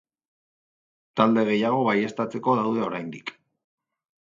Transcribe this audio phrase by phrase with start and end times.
[1.21, 3.35] Talde gehiago baieztatzeko daude oraindik.